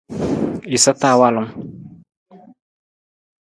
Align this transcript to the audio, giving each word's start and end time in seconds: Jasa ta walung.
Jasa 0.71 0.91
ta 0.99 1.09
walung. 1.19 1.51